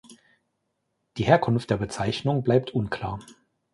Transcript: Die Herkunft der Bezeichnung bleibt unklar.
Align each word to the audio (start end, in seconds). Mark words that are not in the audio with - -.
Die 1.17 1.25
Herkunft 1.25 1.69
der 1.69 1.77
Bezeichnung 1.77 2.41
bleibt 2.43 2.71
unklar. 2.71 3.19